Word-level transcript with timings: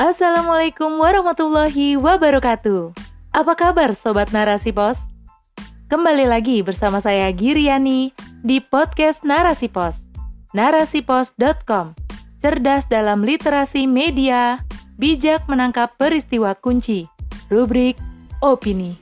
Assalamualaikum 0.00 0.96
warahmatullahi 0.96 2.00
wabarakatuh. 2.00 2.96
Apa 3.36 3.52
kabar 3.52 3.92
Sobat 3.92 4.32
Narasi 4.32 4.72
Pos? 4.72 4.96
Kembali 5.92 6.24
lagi 6.24 6.64
bersama 6.64 7.04
saya 7.04 7.28
Giriani 7.36 8.08
di 8.40 8.64
podcast 8.64 9.28
Narasi 9.28 9.68
Pos. 9.68 10.00
Narasipos.com 10.56 11.92
Cerdas 12.40 12.88
dalam 12.88 13.28
literasi 13.28 13.84
media, 13.84 14.64
bijak 14.96 15.44
menangkap 15.52 15.92
peristiwa 16.00 16.56
kunci. 16.56 17.04
Rubrik 17.52 18.00
Opini. 18.40 18.96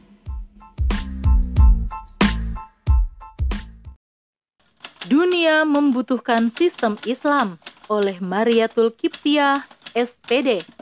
Dunia 5.07 5.63
membutuhkan 5.63 6.51
sistem 6.51 6.99
Islam 7.07 7.63
oleh 7.87 8.19
Mariatul 8.19 8.91
Kiptiah, 8.99 9.63
SPD. 9.95 10.79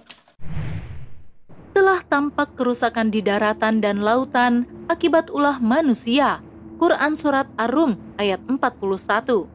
Telah 1.96 2.12
tampak 2.12 2.60
kerusakan 2.60 3.08
di 3.08 3.24
daratan 3.24 3.80
dan 3.80 4.04
lautan 4.04 4.68
akibat 4.92 5.32
ulah 5.32 5.56
manusia. 5.56 6.44
Quran 6.76 7.16
Surat 7.16 7.48
Ar-Rum 7.56 7.96
ayat 8.20 8.36
41 8.44 9.48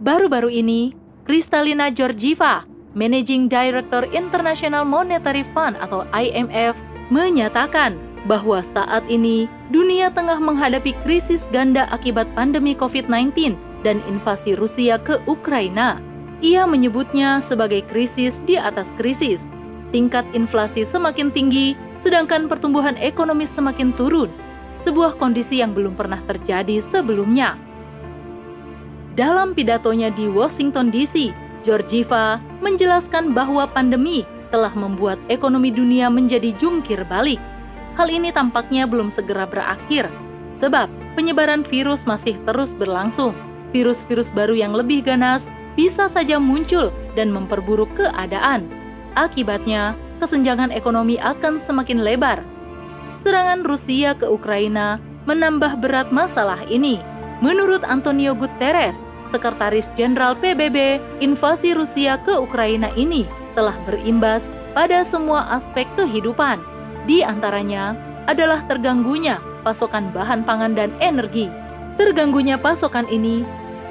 Baru-baru 0.00 0.48
ini, 0.48 0.96
Kristalina 1.28 1.92
Georgieva, 1.92 2.64
Managing 2.96 3.52
Director 3.52 4.08
International 4.16 4.88
Monetary 4.88 5.44
Fund 5.52 5.76
atau 5.76 6.08
IMF, 6.16 6.72
menyatakan 7.12 8.00
bahwa 8.24 8.64
saat 8.72 9.04
ini 9.12 9.44
dunia 9.68 10.08
tengah 10.16 10.40
menghadapi 10.40 10.96
krisis 11.04 11.44
ganda 11.52 11.84
akibat 11.92 12.32
pandemi 12.32 12.72
COVID-19 12.72 13.60
dan 13.84 14.00
invasi 14.08 14.56
Rusia 14.56 14.96
ke 14.96 15.20
Ukraina. 15.28 16.00
Ia 16.40 16.64
menyebutnya 16.64 17.44
sebagai 17.44 17.84
krisis 17.92 18.40
di 18.48 18.56
atas 18.56 18.88
krisis. 18.96 19.59
Tingkat 19.90 20.26
inflasi 20.32 20.86
semakin 20.86 21.34
tinggi, 21.34 21.74
sedangkan 22.02 22.46
pertumbuhan 22.46 22.94
ekonomi 22.98 23.44
semakin 23.44 23.90
turun, 23.94 24.30
sebuah 24.86 25.18
kondisi 25.18 25.58
yang 25.58 25.74
belum 25.74 25.98
pernah 25.98 26.22
terjadi 26.30 26.78
sebelumnya. 26.80 27.58
Dalam 29.18 29.52
pidatonya 29.52 30.14
di 30.14 30.30
Washington 30.30 30.88
DC, 30.94 31.34
Georgieva 31.66 32.40
menjelaskan 32.64 33.34
bahwa 33.34 33.68
pandemi 33.68 34.24
telah 34.48 34.72
membuat 34.72 35.18
ekonomi 35.28 35.68
dunia 35.74 36.08
menjadi 36.08 36.54
jungkir 36.56 37.04
balik 37.10 37.38
hal 38.00 38.08
ini 38.08 38.32
tampaknya 38.32 38.88
belum 38.88 39.12
segera 39.12 39.44
berakhir, 39.44 40.08
sebab 40.56 40.88
penyebaran 41.20 41.60
virus 41.68 42.08
masih 42.08 42.32
terus 42.48 42.72
berlangsung. 42.72 43.36
Virus-virus 43.76 44.32
baru 44.34 44.56
yang 44.56 44.72
lebih 44.72 45.04
ganas 45.04 45.46
bisa 45.76 46.08
saja 46.10 46.40
muncul 46.40 46.88
dan 47.14 47.30
memperburuk 47.30 47.92
keadaan. 47.94 48.66
Akibatnya, 49.18 49.98
kesenjangan 50.22 50.70
ekonomi 50.70 51.16
akan 51.18 51.58
semakin 51.58 52.04
lebar. 52.04 52.44
Serangan 53.20 53.66
Rusia 53.66 54.16
ke 54.16 54.28
Ukraina 54.28 55.00
menambah 55.28 55.80
berat 55.82 56.08
masalah 56.14 56.62
ini. 56.68 57.00
Menurut 57.40 57.84
Antonio 57.84 58.36
Guterres, 58.36 59.00
Sekretaris 59.32 59.88
Jenderal 59.96 60.36
PBB, 60.36 61.00
invasi 61.24 61.72
Rusia 61.72 62.20
ke 62.20 62.36
Ukraina 62.36 62.92
ini 62.98 63.24
telah 63.54 63.74
berimbas 63.88 64.46
pada 64.76 65.02
semua 65.02 65.46
aspek 65.54 65.86
kehidupan, 65.98 66.60
di 67.08 67.24
antaranya 67.24 67.96
adalah 68.30 68.62
terganggunya 68.70 69.42
pasokan 69.66 70.12
bahan 70.14 70.46
pangan 70.46 70.76
dan 70.76 70.90
energi. 71.02 71.50
Terganggunya 71.98 72.56
pasokan 72.56 73.08
ini 73.10 73.44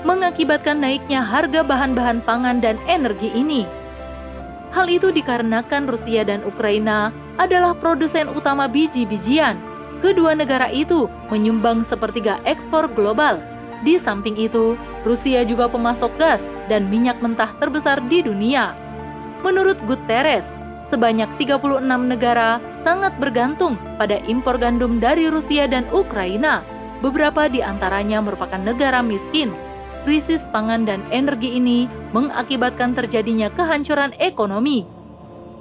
mengakibatkan 0.08 0.80
naiknya 0.80 1.20
harga 1.20 1.62
bahan-bahan 1.62 2.24
pangan 2.24 2.64
dan 2.64 2.80
energi 2.88 3.30
ini. 3.36 3.68
Hal 4.70 4.86
itu 4.86 5.10
dikarenakan 5.10 5.90
Rusia 5.90 6.22
dan 6.22 6.46
Ukraina 6.46 7.10
adalah 7.42 7.74
produsen 7.74 8.30
utama 8.30 8.70
biji-bijian. 8.70 9.58
Kedua 10.00 10.38
negara 10.38 10.70
itu 10.70 11.10
menyumbang 11.34 11.84
sepertiga 11.84 12.38
ekspor 12.46 12.88
global. 12.94 13.42
Di 13.82 13.96
samping 13.98 14.36
itu, 14.36 14.76
Rusia 15.08 15.42
juga 15.48 15.72
pemasok 15.72 16.12
gas 16.20 16.46
dan 16.68 16.88
minyak 16.92 17.18
mentah 17.24 17.52
terbesar 17.58 18.00
di 18.12 18.22
dunia. 18.22 18.76
Menurut 19.42 19.80
Guterres, 19.88 20.52
sebanyak 20.92 21.32
36 21.40 21.80
negara 21.84 22.60
sangat 22.84 23.16
bergantung 23.18 23.80
pada 23.96 24.20
impor 24.28 24.60
gandum 24.60 25.00
dari 25.00 25.32
Rusia 25.32 25.66
dan 25.66 25.88
Ukraina. 25.96 26.62
Beberapa 27.00 27.48
di 27.48 27.64
antaranya 27.64 28.20
merupakan 28.20 28.60
negara 28.60 29.00
miskin. 29.00 29.56
Krisis 30.10 30.50
pangan 30.50 30.90
dan 30.90 31.06
energi 31.14 31.62
ini 31.62 31.86
mengakibatkan 32.18 32.98
terjadinya 32.98 33.46
kehancuran 33.54 34.10
ekonomi. 34.18 34.82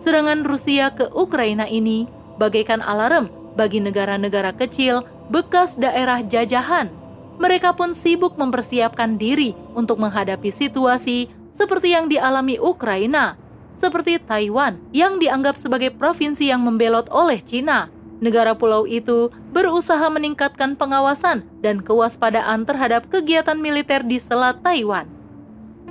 Serangan 0.01 0.41
Rusia 0.49 0.89
ke 0.89 1.05
Ukraina 1.13 1.69
ini 1.69 2.09
bagaikan 2.41 2.81
alarm 2.81 3.29
bagi 3.61 3.77
negara-negara 3.77 4.57
kecil 4.57 5.05
bekas 5.29 5.77
daerah 5.77 6.25
jajahan. 6.25 6.89
Mereka 7.37 7.77
pun 7.77 7.93
sibuk 7.93 8.41
mempersiapkan 8.41 9.21
diri 9.21 9.53
untuk 9.77 10.01
menghadapi 10.01 10.49
situasi 10.49 11.29
seperti 11.53 11.93
yang 11.93 12.09
dialami 12.09 12.57
Ukraina 12.57 13.37
seperti 13.77 14.17
Taiwan 14.17 14.81
yang 14.97 15.21
dianggap 15.21 15.61
sebagai 15.61 15.93
provinsi 15.93 16.49
yang 16.49 16.65
membelot 16.65 17.13
oleh 17.13 17.45
Cina. 17.45 17.93
Negara 18.19 18.59
pulau 18.59 18.83
itu 18.83 19.31
berusaha 19.55 20.03
meningkatkan 20.11 20.75
pengawasan 20.75 21.47
dan 21.63 21.79
kewaspadaan 21.79 22.67
terhadap 22.67 23.07
kegiatan 23.07 23.55
militer 23.55 24.03
di 24.03 24.19
Selat 24.19 24.59
Taiwan. 24.67 25.07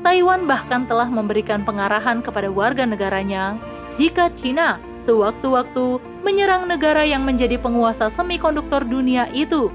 Taiwan 0.04 0.44
bahkan 0.44 0.84
telah 0.86 1.08
memberikan 1.08 1.64
pengarahan 1.64 2.20
kepada 2.20 2.52
warga 2.52 2.84
negaranya 2.84 3.56
jika 3.96 4.28
Cina 4.36 4.76
sewaktu-waktu 5.08 6.04
menyerang 6.28 6.68
negara 6.68 7.08
yang 7.08 7.24
menjadi 7.24 7.56
penguasa 7.56 8.12
semikonduktor 8.12 8.84
dunia 8.84 9.32
itu. 9.32 9.72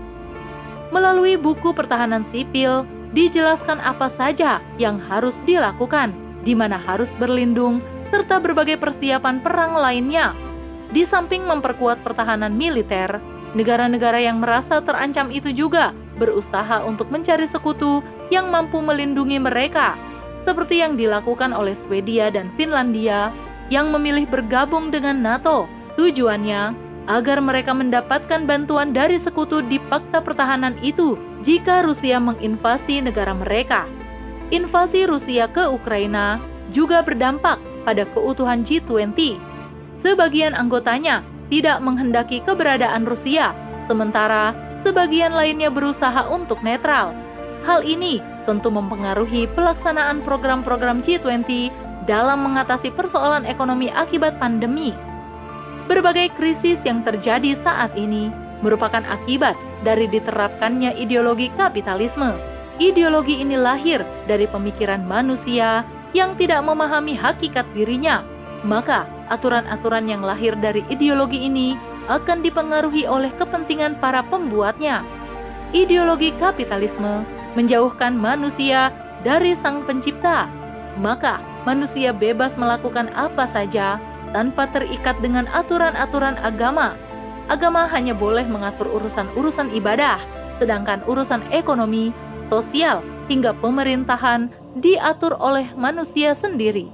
Melalui 0.92 1.40
buku 1.40 1.72
pertahanan 1.72 2.20
sipil, 2.28 2.84
dijelaskan 3.16 3.80
apa 3.80 4.12
saja 4.12 4.60
yang 4.76 5.00
harus 5.00 5.40
dilakukan, 5.48 6.12
di 6.44 6.52
mana 6.52 6.76
harus 6.76 7.08
berlindung, 7.16 7.80
serta 8.12 8.36
berbagai 8.36 8.76
persiapan 8.76 9.40
perang 9.40 9.72
lainnya. 9.72 10.36
Di 10.92 11.08
samping 11.08 11.48
memperkuat 11.48 12.04
pertahanan 12.04 12.52
militer, 12.52 13.16
negara-negara 13.56 14.20
yang 14.20 14.44
merasa 14.44 14.84
terancam 14.84 15.32
itu 15.32 15.48
juga 15.48 15.96
berusaha 16.20 16.84
untuk 16.84 17.08
mencari 17.08 17.48
sekutu 17.48 18.04
yang 18.28 18.52
mampu 18.52 18.76
melindungi 18.84 19.40
mereka, 19.40 19.96
seperti 20.44 20.84
yang 20.84 21.00
dilakukan 21.00 21.56
oleh 21.56 21.72
Swedia 21.72 22.28
dan 22.28 22.52
Finlandia 22.60 23.32
yang 23.72 23.88
memilih 23.88 24.28
bergabung 24.28 24.92
dengan 24.92 25.24
NATO. 25.24 25.64
Tujuannya 25.96 26.76
agar 27.08 27.40
mereka 27.40 27.72
mendapatkan 27.72 28.44
bantuan 28.44 28.92
dari 28.92 29.16
sekutu 29.16 29.64
di 29.64 29.80
fakta 29.88 30.20
pertahanan 30.20 30.76
itu 30.84 31.16
jika 31.40 31.82
Rusia 31.82 32.20
menginvasi 32.20 33.00
negara 33.00 33.32
mereka. 33.32 33.88
Invasi 34.52 35.08
Rusia 35.08 35.48
ke 35.48 35.64
Ukraina 35.64 36.36
juga 36.76 37.00
berdampak 37.00 37.56
pada 37.88 38.04
keutuhan 38.12 38.62
G20. 38.62 39.51
Sebagian 40.00 40.56
anggotanya 40.56 41.20
tidak 41.52 41.84
menghendaki 41.84 42.40
keberadaan 42.44 43.04
Rusia, 43.04 43.52
sementara 43.84 44.56
sebagian 44.80 45.36
lainnya 45.36 45.68
berusaha 45.68 46.28
untuk 46.32 46.64
netral. 46.64 47.12
Hal 47.62 47.86
ini 47.86 48.18
tentu 48.48 48.72
mempengaruhi 48.72 49.46
pelaksanaan 49.54 50.26
program-program 50.26 51.04
G20 51.04 51.70
dalam 52.10 52.42
mengatasi 52.42 52.90
persoalan 52.96 53.46
ekonomi 53.46 53.92
akibat 53.94 54.40
pandemi. 54.42 54.90
Berbagai 55.86 56.34
krisis 56.34 56.82
yang 56.82 57.06
terjadi 57.06 57.54
saat 57.54 57.94
ini 57.94 58.30
merupakan 58.62 59.02
akibat 59.06 59.58
dari 59.82 60.06
diterapkannya 60.10 60.94
ideologi 60.98 61.50
kapitalisme. 61.58 62.34
Ideologi 62.80 63.38
ini 63.38 63.58
lahir 63.58 64.02
dari 64.26 64.48
pemikiran 64.48 65.04
manusia 65.04 65.86
yang 66.16 66.34
tidak 66.38 66.64
memahami 66.64 67.14
hakikat 67.14 67.66
dirinya, 67.76 68.24
maka 68.64 69.06
aturan-aturan 69.32 70.04
yang 70.04 70.20
lahir 70.20 70.52
dari 70.60 70.84
ideologi 70.92 71.48
ini 71.48 71.74
akan 72.12 72.44
dipengaruhi 72.44 73.08
oleh 73.08 73.32
kepentingan 73.40 73.96
para 73.96 74.20
pembuatnya. 74.28 75.00
Ideologi 75.72 76.36
kapitalisme 76.36 77.24
menjauhkan 77.56 78.12
manusia 78.12 78.92
dari 79.24 79.56
Sang 79.56 79.88
Pencipta, 79.88 80.50
maka 81.00 81.40
manusia 81.64 82.12
bebas 82.12 82.58
melakukan 82.60 83.08
apa 83.16 83.48
saja 83.48 83.96
tanpa 84.36 84.68
terikat 84.68 85.16
dengan 85.24 85.48
aturan-aturan 85.48 86.36
agama. 86.44 86.92
Agama 87.48 87.88
hanya 87.88 88.12
boleh 88.12 88.44
mengatur 88.44 88.88
urusan-urusan 89.00 89.72
ibadah, 89.72 90.20
sedangkan 90.60 91.00
urusan 91.08 91.42
ekonomi, 91.50 92.12
sosial, 92.48 93.00
hingga 93.26 93.56
pemerintahan 93.58 94.52
diatur 94.78 95.36
oleh 95.36 95.68
manusia 95.76 96.32
sendiri. 96.32 96.88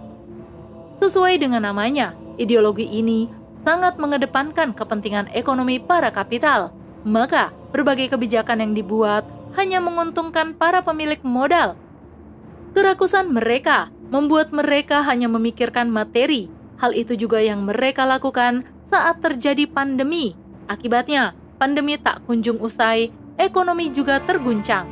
Sesuai 0.98 1.38
dengan 1.38 1.62
namanya, 1.62 2.14
ideologi 2.38 2.86
ini 2.86 3.28
sangat 3.66 3.98
mengedepankan 4.00 4.72
kepentingan 4.72 5.28
ekonomi 5.34 5.82
para 5.82 6.08
kapital. 6.14 6.72
Maka, 7.02 7.52
berbagai 7.74 8.14
kebijakan 8.14 8.64
yang 8.64 8.72
dibuat 8.72 9.28
hanya 9.58 9.82
menguntungkan 9.82 10.56
para 10.56 10.80
pemilik 10.80 11.20
modal. 11.26 11.76
Kerakusan 12.72 13.34
mereka 13.34 13.90
membuat 14.08 14.54
mereka 14.54 15.02
hanya 15.04 15.28
memikirkan 15.28 15.90
materi, 15.90 16.48
Hal 16.78 16.94
itu 16.94 17.18
juga 17.18 17.42
yang 17.42 17.66
mereka 17.66 18.06
lakukan 18.06 18.62
saat 18.86 19.18
terjadi 19.18 19.66
pandemi. 19.66 20.38
Akibatnya, 20.70 21.34
pandemi 21.58 21.98
tak 21.98 22.22
kunjung 22.22 22.62
usai, 22.62 23.10
ekonomi 23.34 23.90
juga 23.90 24.22
terguncang. 24.22 24.86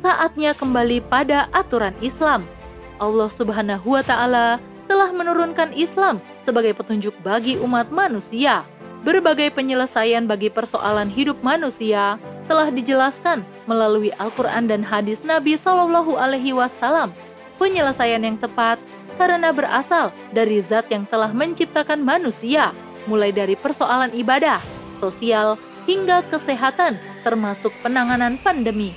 Saatnya 0.00 0.56
kembali 0.56 1.04
pada 1.04 1.52
aturan 1.52 1.92
Islam. 2.00 2.48
Allah 2.96 3.28
Subhanahu 3.28 3.84
wa 3.84 4.00
Ta'ala 4.00 4.56
telah 5.04 5.20
menurunkan 5.20 5.76
Islam 5.76 6.16
sebagai 6.48 6.72
petunjuk 6.80 7.12
bagi 7.20 7.60
umat 7.60 7.92
manusia. 7.92 8.64
Berbagai 9.04 9.52
penyelesaian 9.52 10.24
bagi 10.24 10.48
persoalan 10.48 11.12
hidup 11.12 11.44
manusia 11.44 12.16
telah 12.48 12.72
dijelaskan 12.72 13.44
melalui 13.68 14.16
Al-Quran 14.16 14.64
dan 14.64 14.80
hadis 14.80 15.20
Nabi 15.20 15.60
Shallallahu 15.60 16.16
Alaihi 16.16 16.56
Wasallam. 16.56 17.12
Penyelesaian 17.60 18.24
yang 18.24 18.40
tepat 18.40 18.80
karena 19.20 19.52
berasal 19.52 20.08
dari 20.32 20.64
Zat 20.64 20.88
yang 20.88 21.04
telah 21.04 21.28
menciptakan 21.36 22.00
manusia, 22.00 22.72
mulai 23.04 23.28
dari 23.28 23.60
persoalan 23.60 24.08
ibadah, 24.16 24.64
sosial, 25.04 25.60
hingga 25.84 26.24
kesehatan, 26.32 26.96
termasuk 27.20 27.76
penanganan 27.84 28.40
pandemi. 28.40 28.96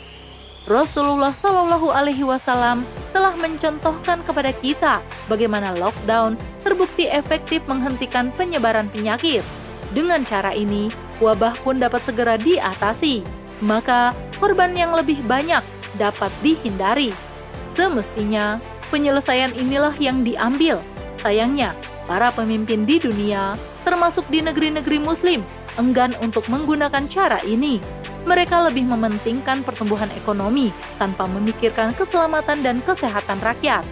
Rasulullah 0.71 1.35
Shallallahu 1.35 1.91
Alaihi 1.91 2.23
Wasallam 2.23 2.87
telah 3.17 3.33
mencontohkan 3.33 4.21
kepada 4.21 4.53
kita 4.61 5.01
bagaimana 5.25 5.73
lockdown 5.81 6.37
terbukti 6.61 7.09
efektif 7.09 7.65
menghentikan 7.65 8.29
penyebaran 8.37 8.85
penyakit. 8.93 9.41
Dengan 9.89 10.21
cara 10.21 10.53
ini, 10.53 10.93
wabah 11.17 11.57
pun 11.65 11.81
dapat 11.81 12.05
segera 12.05 12.37
diatasi, 12.37 13.25
maka 13.65 14.13
korban 14.37 14.77
yang 14.77 14.93
lebih 14.93 15.17
banyak 15.25 15.65
dapat 15.97 16.29
dihindari. 16.45 17.09
Semestinya, 17.73 18.61
penyelesaian 18.93 19.49
inilah 19.57 19.97
yang 19.97 20.21
diambil. 20.21 20.77
Sayangnya, 21.25 21.73
para 22.05 22.29
pemimpin 22.29 22.85
di 22.85 23.01
dunia, 23.01 23.57
termasuk 23.81 24.29
di 24.29 24.45
negeri-negeri 24.45 25.01
Muslim, 25.01 25.41
enggan 25.81 26.13
untuk 26.21 26.45
menggunakan 26.53 27.09
cara 27.09 27.41
ini 27.49 27.81
mereka 28.27 28.67
lebih 28.67 28.83
mementingkan 28.83 29.63
pertumbuhan 29.63 30.11
ekonomi 30.19 30.75
tanpa 30.99 31.25
memikirkan 31.31 31.95
keselamatan 31.95 32.59
dan 32.61 32.83
kesehatan 32.83 33.39
rakyat. 33.39 33.87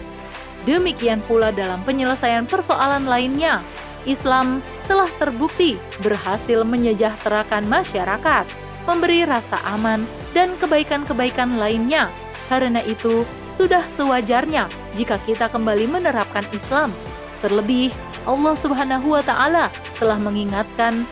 Demikian 0.68 1.24
pula 1.24 1.50
dalam 1.50 1.80
penyelesaian 1.88 2.44
persoalan 2.44 3.08
lainnya, 3.08 3.64
Islam 4.04 4.60
telah 4.86 5.08
terbukti 5.18 5.80
berhasil 6.04 6.62
menyejahterakan 6.62 7.64
masyarakat, 7.66 8.44
memberi 8.86 9.26
rasa 9.26 9.58
aman 9.72 10.04
dan 10.36 10.54
kebaikan-kebaikan 10.60 11.58
lainnya. 11.58 12.12
Karena 12.46 12.78
itu, 12.86 13.26
sudah 13.56 13.82
sewajarnya 13.96 14.68
jika 14.94 15.16
kita 15.24 15.48
kembali 15.48 15.88
menerapkan 15.90 16.44
Islam. 16.52 16.92
Terlebih, 17.40 17.90
Allah 18.28 18.54
Subhanahu 18.58 19.16
wa 19.16 19.22
taala 19.24 19.72
telah 19.96 20.18
mengingatkan 20.20 21.06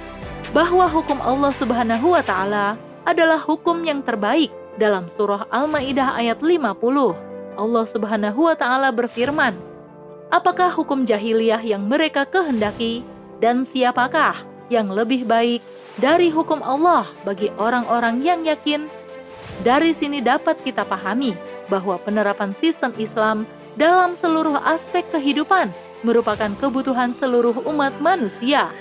bahwa 0.55 0.87
hukum 0.87 1.19
Allah 1.23 1.51
Subhanahu 1.57 2.15
wa 2.15 2.23
taala 2.23 2.79
adalah 3.05 3.41
hukum 3.41 3.85
yang 3.85 4.01
terbaik 4.01 4.51
dalam 4.81 5.07
surah 5.07 5.47
Al-Maidah 5.53 6.19
ayat 6.19 6.41
50. 6.41 6.75
Allah 7.55 7.85
Subhanahu 7.87 8.51
wa 8.51 8.57
taala 8.59 8.91
berfirman, 8.91 9.55
"Apakah 10.35 10.75
hukum 10.75 11.07
jahiliyah 11.07 11.63
yang 11.63 11.87
mereka 11.87 12.27
kehendaki 12.27 13.07
dan 13.39 13.63
siapakah 13.63 14.43
yang 14.73 14.91
lebih 14.91 15.23
baik 15.29 15.63
dari 16.03 16.33
hukum 16.33 16.59
Allah 16.65 17.07
bagi 17.23 17.53
orang-orang 17.61 18.25
yang 18.25 18.43
yakin?" 18.43 18.91
Dari 19.63 19.95
sini 19.95 20.19
dapat 20.19 20.59
kita 20.67 20.83
pahami 20.83 21.39
bahwa 21.71 21.95
penerapan 22.03 22.51
sistem 22.51 22.91
Islam 22.99 23.47
dalam 23.79 24.19
seluruh 24.19 24.59
aspek 24.67 25.07
kehidupan 25.15 25.71
merupakan 26.03 26.51
kebutuhan 26.59 27.15
seluruh 27.15 27.63
umat 27.71 27.95
manusia. 28.03 28.75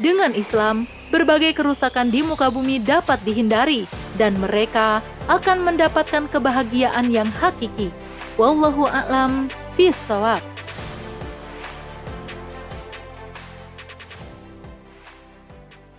Dengan 0.00 0.32
Islam, 0.32 0.90
berbagai 1.14 1.54
kerusakan 1.54 2.10
di 2.10 2.26
muka 2.26 2.50
bumi 2.50 2.82
dapat 2.82 3.22
dihindari 3.22 3.86
dan 4.18 4.34
mereka 4.42 4.98
akan 5.30 5.62
mendapatkan 5.62 6.26
kebahagiaan 6.26 7.06
yang 7.14 7.30
hakiki. 7.38 7.94
Wallahu 8.34 8.90
a'lam 8.90 9.46
bishawab. 9.78 10.53